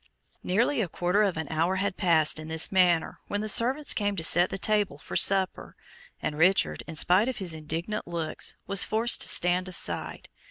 [0.41, 4.15] Nearly a quarter of an hour had passed in this manner when the servants came
[4.15, 5.75] to set the table for supper,
[6.19, 10.27] and Richard, in spite of his indignant looks, was forced to stand aside.